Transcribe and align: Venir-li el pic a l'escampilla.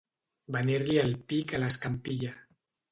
Venir-li 0.55 0.97
el 1.03 1.15
pic 1.33 1.57
a 1.59 1.63
l'escampilla. 1.63 2.37